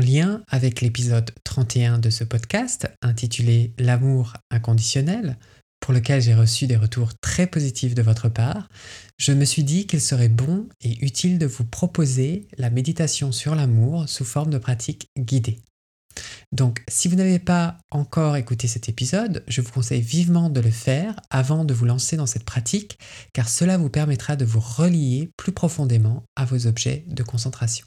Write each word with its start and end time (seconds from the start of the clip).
En 0.00 0.02
lien 0.02 0.42
avec 0.48 0.80
l'épisode 0.80 1.30
31 1.44 1.98
de 1.98 2.08
ce 2.08 2.24
podcast 2.24 2.88
intitulé 3.02 3.74
L'amour 3.78 4.32
inconditionnel, 4.50 5.36
pour 5.78 5.92
lequel 5.92 6.22
j'ai 6.22 6.34
reçu 6.34 6.66
des 6.66 6.78
retours 6.78 7.10
très 7.20 7.46
positifs 7.46 7.94
de 7.94 8.00
votre 8.00 8.30
part, 8.30 8.70
je 9.18 9.32
me 9.32 9.44
suis 9.44 9.62
dit 9.62 9.86
qu'il 9.86 10.00
serait 10.00 10.30
bon 10.30 10.70
et 10.80 11.04
utile 11.04 11.38
de 11.38 11.44
vous 11.44 11.66
proposer 11.66 12.48
la 12.56 12.70
méditation 12.70 13.30
sur 13.30 13.54
l'amour 13.54 14.08
sous 14.08 14.24
forme 14.24 14.48
de 14.48 14.56
pratique 14.56 15.10
guidée. 15.18 15.58
Donc, 16.50 16.82
si 16.88 17.06
vous 17.06 17.16
n'avez 17.16 17.38
pas 17.38 17.76
encore 17.90 18.36
écouté 18.36 18.68
cet 18.68 18.88
épisode, 18.88 19.44
je 19.48 19.60
vous 19.60 19.70
conseille 19.70 20.00
vivement 20.00 20.48
de 20.48 20.60
le 20.60 20.70
faire 20.70 21.14
avant 21.28 21.66
de 21.66 21.74
vous 21.74 21.84
lancer 21.84 22.16
dans 22.16 22.24
cette 22.24 22.44
pratique, 22.44 22.98
car 23.34 23.50
cela 23.50 23.76
vous 23.76 23.90
permettra 23.90 24.36
de 24.36 24.46
vous 24.46 24.60
relier 24.60 25.30
plus 25.36 25.52
profondément 25.52 26.24
à 26.36 26.46
vos 26.46 26.66
objets 26.66 27.04
de 27.06 27.22
concentration. 27.22 27.84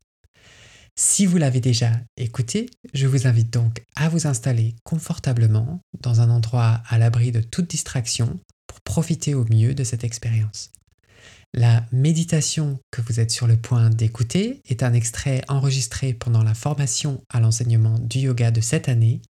Si 0.96 1.26
vous 1.26 1.38
l'avez 1.38 1.60
déjà 1.60 1.92
écouté, 2.18 2.70
je 2.94 3.08
vous 3.08 3.26
invite 3.26 3.52
donc 3.52 3.84
à 3.96 4.10
vous 4.10 4.28
installer 4.28 4.76
confortablement 4.84 5.80
dans 6.00 6.22
un 6.22 6.30
endroit 6.30 6.84
à 6.88 7.00
l'abri 7.00 7.32
de 7.32 7.42
toute 7.42 7.68
distraction 7.68 8.40
pour 8.68 8.80
profiter 8.82 9.34
au 9.34 9.44
mieux 9.50 9.74
de 9.74 9.84
cette 9.84 10.04
expérience. 10.04 10.70
La 11.56 11.86
méditation 11.92 12.80
que 12.92 13.02
vous 13.02 13.20
êtes 13.20 13.32
sur 13.32 13.48
le 13.48 13.58
point 13.58 13.90
d'écouter 13.90 14.62
est 14.68 14.84
un 14.84 14.94
extrait 14.94 15.42
enregistré 15.48 16.14
pendant 16.14 16.44
la 16.44 16.54
formation 16.54 17.24
à 17.30 17.40
l'enseignement 17.40 17.98
du 17.98 18.20
yoga 18.20 18.52
de 18.52 18.62
cette 18.62 18.88
année 18.88 19.22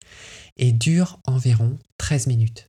et 0.57 0.73
dure 0.73 1.19
environ 1.27 1.79
13 1.97 2.27
minutes. 2.27 2.67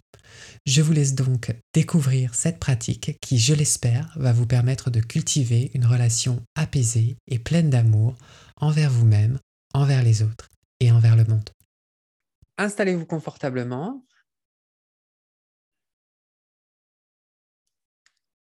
Je 0.66 0.82
vous 0.82 0.92
laisse 0.92 1.14
donc 1.14 1.54
découvrir 1.72 2.34
cette 2.34 2.58
pratique 2.58 3.19
qui, 3.20 3.38
je 3.38 3.54
l'espère, 3.54 4.12
va 4.16 4.32
vous 4.32 4.47
permettre 4.47 4.91
de 4.91 5.00
cultiver 5.00 5.70
une 5.74 5.84
relation 5.86 6.42
apaisée 6.54 7.16
et 7.28 7.38
pleine 7.38 7.70
d'amour 7.70 8.16
envers 8.64 8.90
vous-même, 8.90 9.38
envers 9.74 10.02
les 10.02 10.22
autres 10.22 10.48
et 10.80 10.90
envers 10.90 11.16
le 11.16 11.24
monde. 11.24 11.50
Installez-vous 12.56 13.04
confortablement. 13.04 14.06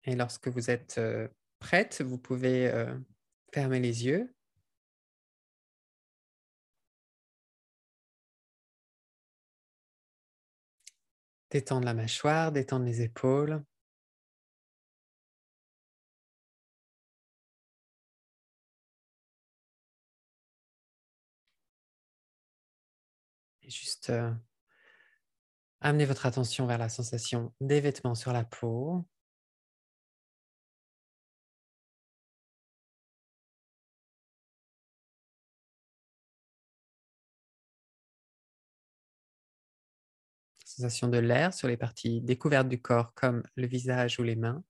Et 0.05 0.15
lorsque 0.15 0.49
vous 0.49 0.69
êtes 0.69 0.99
euh, 0.99 1.27
prête, 1.59 2.03
vous 2.03 2.19
pouvez 2.19 2.69
euh, 2.69 2.95
fermer 3.55 3.81
les 3.81 4.05
yeux. 4.05 4.35
Détendre 11.51 11.87
la 11.87 11.95
mâchoire, 11.95 12.53
détendre 12.53 12.85
les 12.85 13.01
épaules. 13.01 13.65
Juste 23.71 24.11
euh, 24.11 24.33
amener 25.83 26.05
votre 26.07 26.25
attention 26.27 26.67
vers 26.67 26.79
la 26.79 26.89
sensation 26.89 27.53
des 27.61 27.81
vêtements 27.83 28.15
sur 28.15 28.33
la 28.33 28.45
peau. 28.45 29.05
Sensation 40.65 41.09
de 41.09 41.19
l'air 41.19 41.53
sur 41.53 41.69
les 41.69 41.77
parties 41.77 42.23
découvertes 42.23 42.69
du 42.69 42.81
corps 42.81 43.13
comme 43.15 43.43
le 43.57 43.67
visage 43.67 44.19
ou 44.19 44.23
les 44.23 44.37
mains. 44.37 44.63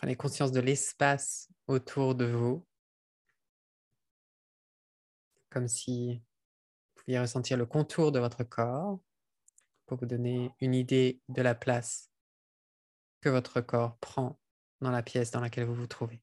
Prenez 0.00 0.16
conscience 0.16 0.50
de 0.50 0.60
l'espace 0.60 1.50
autour 1.66 2.14
de 2.14 2.24
vous, 2.24 2.66
comme 5.50 5.68
si 5.68 6.14
vous 6.14 7.02
pouviez 7.02 7.20
ressentir 7.20 7.58
le 7.58 7.66
contour 7.66 8.10
de 8.10 8.18
votre 8.18 8.42
corps 8.42 8.98
pour 9.84 9.98
vous 9.98 10.06
donner 10.06 10.52
une 10.58 10.74
idée 10.74 11.20
de 11.28 11.42
la 11.42 11.54
place 11.54 12.10
que 13.20 13.28
votre 13.28 13.60
corps 13.60 13.98
prend 13.98 14.40
dans 14.80 14.90
la 14.90 15.02
pièce 15.02 15.32
dans 15.32 15.40
laquelle 15.40 15.66
vous 15.66 15.74
vous 15.74 15.86
trouvez. 15.86 16.22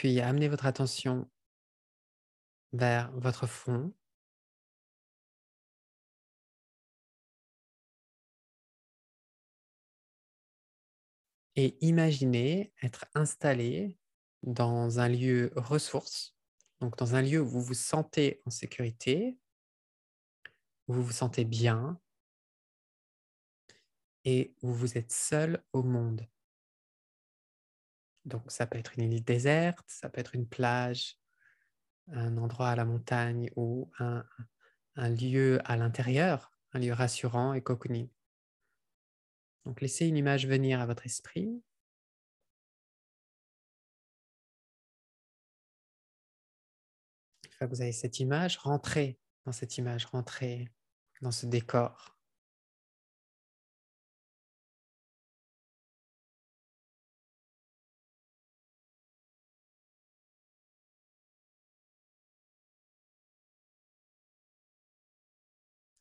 Puis 0.00 0.18
amenez 0.22 0.48
votre 0.48 0.64
attention 0.64 1.30
vers 2.72 3.12
votre 3.12 3.46
front. 3.46 3.92
Et 11.54 11.76
imaginez 11.84 12.72
être 12.80 13.04
installé 13.14 13.98
dans 14.42 15.00
un 15.00 15.08
lieu 15.10 15.52
ressource, 15.54 16.34
donc 16.80 16.96
dans 16.96 17.14
un 17.14 17.20
lieu 17.20 17.42
où 17.42 17.46
vous 17.46 17.60
vous 17.60 17.74
sentez 17.74 18.40
en 18.46 18.50
sécurité, 18.50 19.36
où 20.88 20.94
vous 20.94 21.02
vous 21.02 21.12
sentez 21.12 21.44
bien 21.44 22.00
et 24.24 24.54
où 24.62 24.72
vous 24.72 24.96
êtes 24.96 25.12
seul 25.12 25.62
au 25.74 25.82
monde. 25.82 26.26
Donc 28.24 28.50
ça 28.50 28.66
peut 28.66 28.78
être 28.78 28.98
une 28.98 29.12
île 29.12 29.24
déserte, 29.24 29.84
ça 29.88 30.08
peut 30.08 30.20
être 30.20 30.34
une 30.34 30.46
plage, 30.46 31.18
un 32.08 32.36
endroit 32.36 32.68
à 32.68 32.76
la 32.76 32.84
montagne 32.84 33.50
ou 33.56 33.90
un, 33.98 34.24
lieu 34.96 35.60
à 35.64 35.76
l'intérieur, 35.76 36.52
un 36.72 36.80
lieu 36.80 36.92
rassurant 36.92 37.54
et 37.54 37.62
cocooning. 37.62 38.08
Donc 39.64 39.80
laissez 39.80 40.06
une 40.06 40.16
image 40.16 40.46
venir 40.46 40.80
à 40.80 40.86
votre 40.86 41.06
esprit. 41.06 41.62
Une 47.44 47.52
fois 47.52 47.66
que 47.66 47.74
vous 47.74 47.82
avez 47.82 47.92
cette 47.92 48.20
image, 48.20 48.58
rentrez 48.58 49.18
dans 49.46 49.52
cette 49.52 49.78
image, 49.78 50.06
rentrez 50.06 50.68
dans 51.22 51.30
ce 51.30 51.46
décor. 51.46 52.19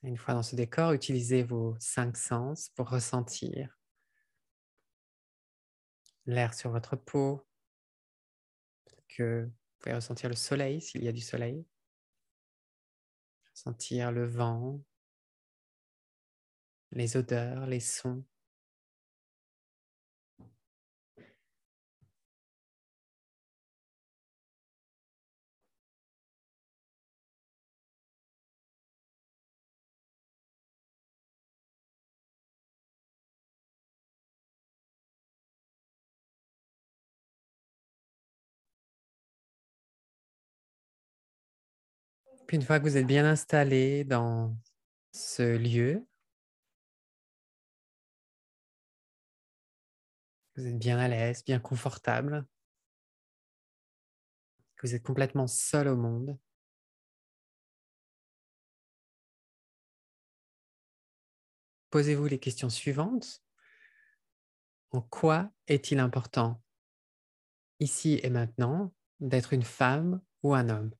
Une 0.04 0.18
fois 0.18 0.34
dans 0.34 0.44
ce 0.44 0.56
décor, 0.56 0.94
utilisez 0.94 1.44
vos 1.44 1.76
cinq 1.80 2.16
sens 2.16 2.70
pour 2.76 2.90
ressentir 2.90 3.78
l'air 6.26 6.54
sur 6.54 6.72
votre 6.72 6.96
peau, 6.96 7.46
que 9.10 9.46
vous 9.46 9.52
pouvez 9.80 9.96
ressentir 9.96 10.30
le 10.30 10.36
soleil 10.36 10.82
s'il 10.82 11.04
y 11.04 11.08
a 11.08 11.12
du 11.12 11.22
soleil, 11.22 11.66
ressentir 13.52 14.12
le 14.12 14.26
vent, 14.26 14.80
les 16.92 17.18
odeurs, 17.18 17.66
les 17.66 17.80
sons. 17.80 18.24
Puis 42.50 42.58
une 42.58 42.64
fois 42.64 42.80
que 42.80 42.86
vous 42.86 42.98
êtes 42.98 43.06
bien 43.06 43.26
installé 43.26 44.04
dans 44.04 44.58
ce 45.14 45.56
lieu, 45.56 46.04
vous 50.56 50.66
êtes 50.66 50.80
bien 50.80 50.98
à 50.98 51.08
l'aise, 51.08 51.46
bien 51.46 51.60
confortable, 51.60 52.48
que 54.78 54.88
vous 54.88 54.96
êtes 54.96 55.04
complètement 55.04 55.46
seul 55.46 55.90
au 55.90 55.96
monde, 55.96 56.40
posez-vous 61.92 62.26
les 62.26 62.40
questions 62.40 62.72
suivantes. 62.72 63.44
En 64.90 65.02
quoi 65.02 65.52
est-il 65.68 66.00
important, 66.00 66.64
ici 67.80 68.20
et 68.24 68.32
maintenant, 68.32 68.92
d'être 69.20 69.54
une 69.54 69.62
femme 69.62 70.20
ou 70.42 70.56
un 70.56 70.70
homme? 70.70 70.96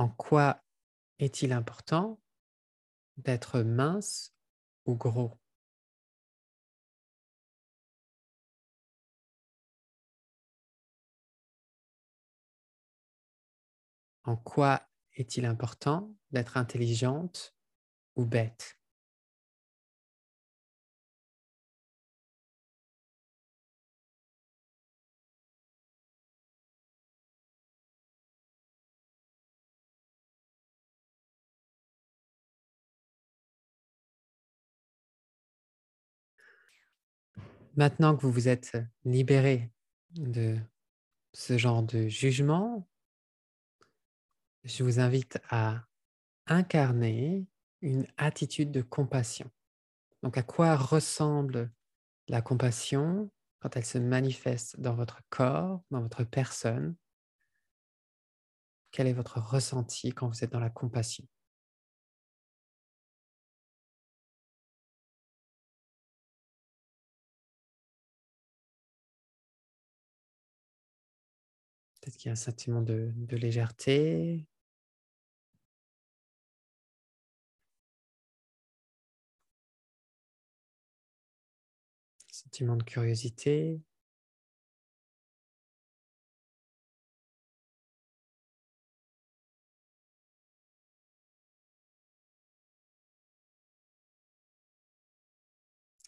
En 0.00 0.08
quoi 0.08 0.64
est-il 1.18 1.52
important 1.52 2.18
d'être 3.18 3.60
mince 3.60 4.32
ou 4.86 4.96
gros? 4.96 5.38
En 14.24 14.36
quoi 14.38 14.88
est-il 15.12 15.44
important 15.44 16.10
d'être 16.30 16.56
intelligente 16.56 17.54
ou 18.16 18.24
bête? 18.24 18.79
Maintenant 37.76 38.16
que 38.16 38.22
vous 38.22 38.32
vous 38.32 38.48
êtes 38.48 38.76
libéré 39.04 39.70
de 40.10 40.58
ce 41.32 41.56
genre 41.56 41.84
de 41.84 42.08
jugement, 42.08 42.88
je 44.64 44.82
vous 44.82 44.98
invite 44.98 45.38
à 45.50 45.84
incarner 46.46 47.46
une 47.80 48.06
attitude 48.16 48.72
de 48.72 48.82
compassion. 48.82 49.48
Donc 50.22 50.36
à 50.36 50.42
quoi 50.42 50.76
ressemble 50.76 51.72
la 52.26 52.42
compassion 52.42 53.30
quand 53.60 53.76
elle 53.76 53.86
se 53.86 53.98
manifeste 53.98 54.80
dans 54.80 54.94
votre 54.94 55.20
corps, 55.30 55.82
dans 55.92 56.02
votre 56.02 56.24
personne? 56.24 56.96
Quel 58.90 59.06
est 59.06 59.12
votre 59.12 59.38
ressenti 59.38 60.10
quand 60.10 60.28
vous 60.28 60.42
êtes 60.42 60.52
dans 60.52 60.60
la 60.60 60.70
compassion? 60.70 61.24
Peut-être 72.00 72.16
qu'il 72.18 72.26
y 72.26 72.30
a 72.30 72.32
un 72.32 72.36
sentiment 72.36 72.82
de, 72.82 73.10
légèreté, 73.30 74.46
sentiment 82.32 82.76
de 82.76 82.82
curiosité. 82.82 83.82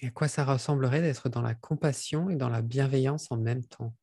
Et 0.03 0.09
à 0.09 0.11
quoi 0.11 0.29
ça 0.29 0.45
ressemblerait 0.45 1.01
d'être 1.01 1.31
dans 1.31 1.41
la 1.41 1.55
compassion 1.55 2.29
et 2.29 2.37
dans 2.37 2.51
la 2.51 2.61
bienveillance 2.61 3.33
en 3.33 3.39
même 3.39 3.65
temps? 3.65 3.95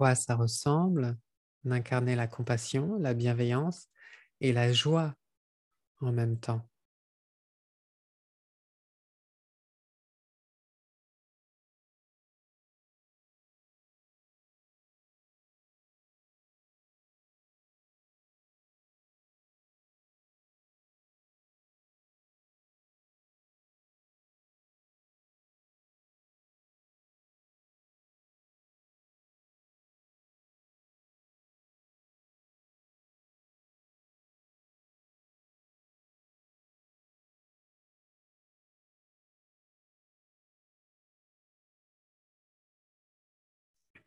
Quoi 0.00 0.14
ça 0.14 0.34
ressemble 0.34 1.18
d'incarner 1.62 2.16
la 2.16 2.26
compassion, 2.26 2.96
la 2.98 3.12
bienveillance 3.12 3.90
et 4.40 4.50
la 4.50 4.72
joie 4.72 5.14
en 6.00 6.10
même 6.10 6.40
temps. 6.40 6.69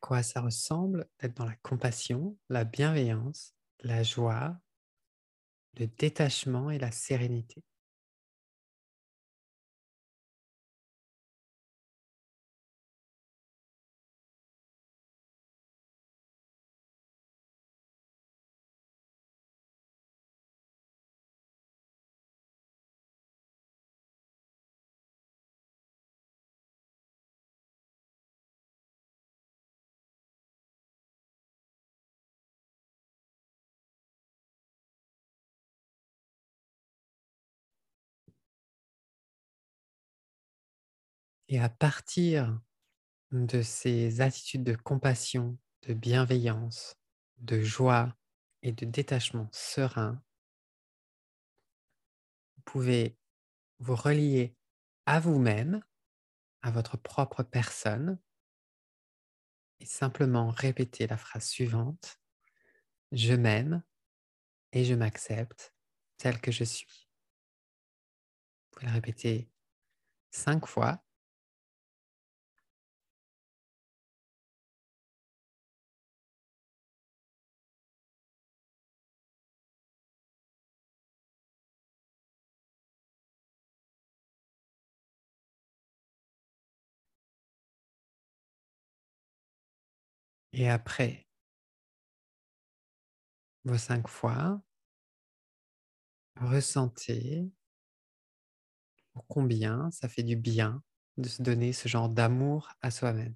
Quoi 0.04 0.22
ça 0.22 0.42
ressemble 0.42 1.08
d'être 1.20 1.38
dans 1.38 1.46
la 1.46 1.56
compassion, 1.56 2.38
la 2.50 2.66
bienveillance, 2.66 3.56
la 3.84 4.04
joie, 4.04 4.60
le 5.80 5.88
détachement 5.88 6.70
et 6.70 6.78
la 6.78 6.92
sérénité. 6.92 7.64
Et 41.50 41.60
à 41.60 41.70
partir 41.70 42.60
de 43.32 43.62
ces 43.62 44.22
attitudes 44.22 44.64
de 44.64 44.76
compassion, 44.76 45.58
de 45.88 45.94
bienveillance, 45.94 46.96
de 47.38 47.62
joie 47.62 48.16
et 48.62 48.72
de 48.72 48.86
détachement 48.86 49.50
serein, 49.52 50.24
vous 52.56 52.62
pouvez 52.64 53.18
vous 53.80 53.96
relier 53.96 54.56
à 55.06 55.20
vous-même, 55.20 55.84
à 56.62 56.72
votre 56.72 56.98
propre 56.98 57.44
personne, 57.44 58.20
et 59.80 59.86
simplement 59.86 60.50
répéter 60.50 61.08
la 61.08 61.18
phrase 61.18 61.46
suivante. 61.46 62.22
Je 63.12 63.34
m'aime 63.34 63.84
et 64.72 64.86
je 64.86 64.96
m'accepte 64.96 65.76
tel 66.18 66.40
que 66.40 66.52
je 66.52 66.64
suis. 66.64 67.10
Vous 68.72 68.80
pouvez 68.80 68.88
le 68.88 68.94
répéter 68.94 69.50
cinq 70.32 70.66
fois 70.66 71.03
Et 90.54 90.70
après 90.70 91.28
vos 93.66 93.78
cinq 93.78 94.08
fois, 94.08 94.62
ressentez 96.40 97.52
combien 99.28 99.90
ça 99.92 100.08
fait 100.10 100.24
du 100.24 100.36
bien 100.36 100.84
de 101.18 101.28
se 101.28 101.42
donner 101.42 101.74
ce 101.74 101.88
genre 101.88 102.10
d'amour 102.10 102.70
à 102.82 102.92
soi-même. 102.92 103.36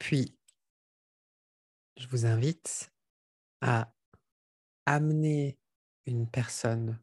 Puis, 0.00 0.34
je 1.98 2.08
vous 2.08 2.24
invite 2.24 2.90
à 3.60 3.92
amener 4.86 5.58
une 6.06 6.28
personne 6.28 6.98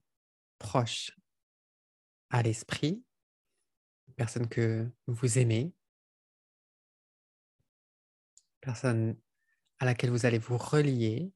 proche 0.57 1.15
à 2.31 2.41
l'esprit, 2.41 3.05
une 4.07 4.15
personne 4.15 4.49
que 4.49 4.89
vous 5.05 5.37
aimez, 5.37 5.73
personne 8.61 9.15
à 9.77 9.85
laquelle 9.85 10.09
vous 10.09 10.25
allez 10.25 10.39
vous 10.39 10.57
relier. 10.57 11.31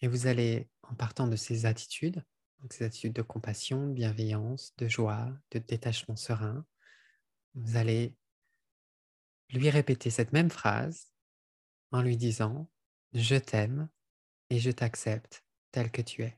Et 0.00 0.08
vous 0.08 0.26
allez, 0.26 0.68
en 0.82 0.94
partant 0.96 1.28
de 1.28 1.36
ces 1.36 1.64
attitudes, 1.64 2.24
donc 2.60 2.72
ces 2.72 2.84
attitudes 2.84 3.12
de 3.12 3.22
compassion, 3.22 3.86
de 3.86 3.92
bienveillance, 3.92 4.74
de 4.76 4.88
joie, 4.88 5.32
de 5.50 5.58
détachement 5.58 6.16
serein, 6.16 6.64
vous 7.54 7.76
allez 7.76 8.14
lui 9.50 9.70
répéter 9.70 10.10
cette 10.10 10.32
même 10.32 10.50
phrase 10.50 11.12
en 11.90 12.02
lui 12.02 12.16
disant⁇ 12.16 12.70
Je 13.20 13.36
t'aime 13.36 13.88
et 14.50 14.58
je 14.58 14.70
t'accepte 14.70 15.44
tel 15.70 15.90
que 15.90 16.02
tu 16.02 16.22
es⁇ 16.22 16.28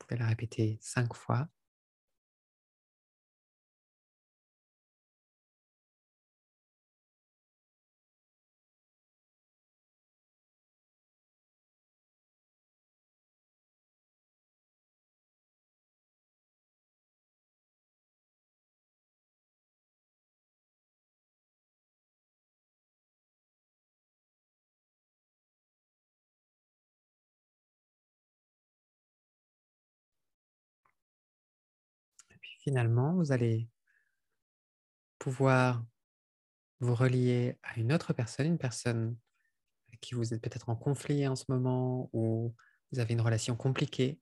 Vous 0.00 0.06
pouvez 0.06 0.18
la 0.18 0.26
répéter 0.26 0.78
cinq 0.80 1.14
fois. 1.14 1.48
Finalement, 32.62 33.14
vous 33.14 33.32
allez 33.32 33.68
pouvoir 35.18 35.84
vous 36.80 36.94
relier 36.94 37.58
à 37.62 37.78
une 37.78 37.92
autre 37.92 38.12
personne, 38.12 38.46
une 38.46 38.58
personne 38.58 39.16
avec 39.88 40.00
qui 40.00 40.14
vous 40.14 40.34
êtes 40.34 40.42
peut-être 40.42 40.68
en 40.68 40.76
conflit 40.76 41.26
en 41.28 41.36
ce 41.36 41.44
moment 41.48 42.10
ou 42.12 42.54
vous 42.92 42.98
avez 43.00 43.14
une 43.14 43.20
relation 43.20 43.56
compliquée. 43.56 44.20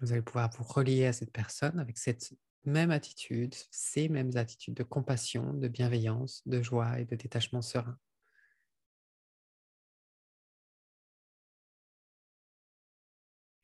Vous 0.00 0.12
allez 0.12 0.22
pouvoir 0.22 0.50
vous 0.50 0.64
relier 0.64 1.06
à 1.06 1.12
cette 1.12 1.32
personne 1.32 1.78
avec 1.78 1.98
cette 1.98 2.34
même 2.64 2.90
attitude, 2.90 3.54
ces 3.70 4.08
mêmes 4.08 4.36
attitudes 4.36 4.74
de 4.74 4.82
compassion, 4.82 5.54
de 5.54 5.68
bienveillance, 5.68 6.42
de 6.46 6.62
joie 6.62 6.98
et 7.00 7.04
de 7.04 7.16
détachement 7.16 7.62
serein. 7.62 7.98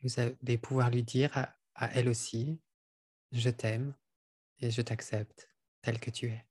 Vous 0.03 0.19
allez 0.19 0.59
pouvoir 0.59 0.91
lui 0.91 1.03
dire 1.03 1.37
à, 1.37 1.57
elle 1.95 2.09
aussi, 2.09 2.61
je 3.33 3.51
t'aime 3.51 3.95
et 4.59 4.71
je 4.71 4.83
t'accepte 4.83 5.49
tel 5.83 6.01
que 6.01 6.11
tu 6.11 6.27
es. 6.29 6.47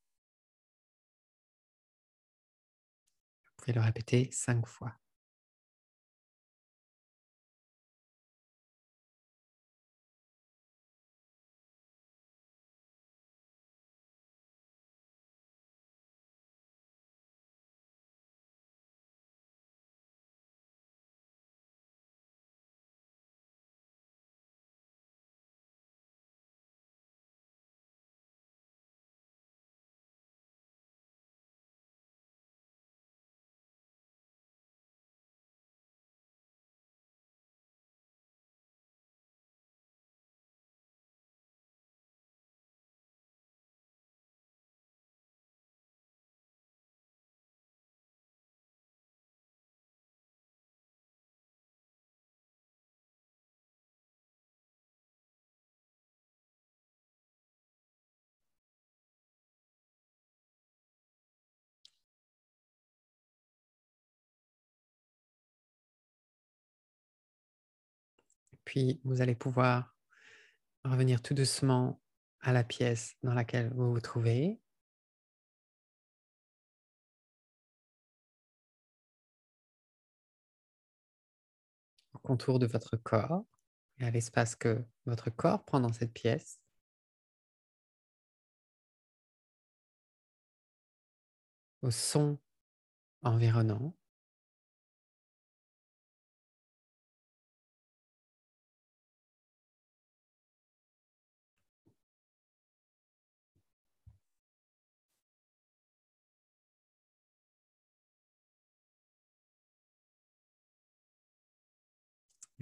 Vous 3.44 3.52
pouvez 3.56 3.72
le 3.72 3.80
répéter 3.80 4.30
cinq 4.32 4.66
fois. 4.66 4.99
Puis 68.70 69.00
vous 69.02 69.20
allez 69.20 69.34
pouvoir 69.34 69.96
revenir 70.84 71.20
tout 71.22 71.34
doucement 71.34 72.00
à 72.40 72.52
la 72.52 72.62
pièce 72.62 73.16
dans 73.24 73.34
laquelle 73.34 73.72
vous 73.74 73.92
vous 73.92 74.00
trouvez. 74.00 74.60
Au 82.14 82.18
contour 82.20 82.60
de 82.60 82.66
votre 82.66 82.96
corps 82.96 83.44
et 83.98 84.04
à 84.04 84.12
l'espace 84.12 84.54
que 84.54 84.84
votre 85.04 85.30
corps 85.30 85.64
prend 85.64 85.80
dans 85.80 85.92
cette 85.92 86.12
pièce. 86.12 86.60
Au 91.82 91.90
son 91.90 92.38
environnant. 93.22 93.96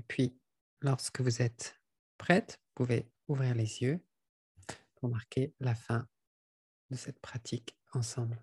Puis, 0.08 0.36
lorsque 0.80 1.20
vous 1.20 1.42
êtes 1.42 1.80
prête, 2.16 2.60
vous 2.68 2.84
pouvez 2.84 3.10
ouvrir 3.28 3.54
les 3.54 3.82
yeux 3.82 4.00
pour 4.96 5.08
marquer 5.10 5.54
la 5.60 5.74
fin 5.74 6.08
de 6.90 6.96
cette 6.96 7.20
pratique 7.20 7.76
ensemble. 7.92 8.42